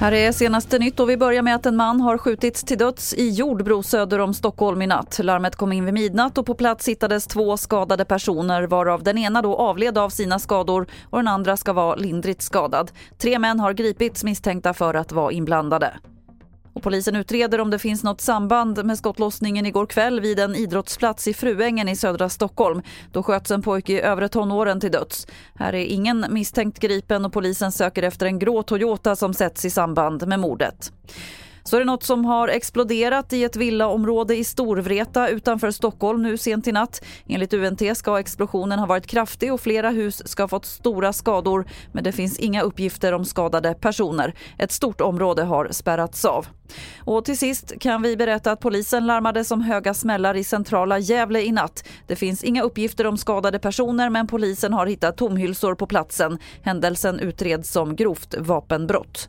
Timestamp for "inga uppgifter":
42.38-43.12, 52.44-53.06